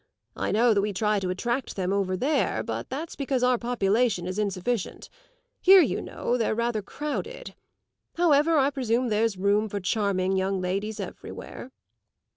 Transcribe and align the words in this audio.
I 0.35 0.51
know 0.51 0.73
that 0.73 0.81
we 0.81 0.93
try 0.93 1.19
to 1.19 1.29
attract 1.29 1.75
them 1.75 1.93
over 1.93 2.17
there, 2.17 2.63
but 2.63 2.89
that's 2.89 3.15
because 3.15 3.43
our 3.43 3.59
population 3.59 4.25
is 4.25 4.39
insufficient. 4.39 5.09
Here, 5.61 5.81
you 5.83 6.01
know, 6.01 6.37
they're 6.39 6.55
rather 6.55 6.81
crowded. 6.81 7.53
However, 8.15 8.57
I 8.57 8.71
presume 8.71 9.09
there's 9.09 9.37
room 9.37 9.69
for 9.69 9.79
charming 9.79 10.35
young 10.35 10.59
ladies 10.59 10.99
everywhere." 10.99 11.69